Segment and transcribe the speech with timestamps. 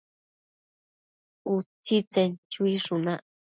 [1.53, 3.23] Utsitsen chuishunac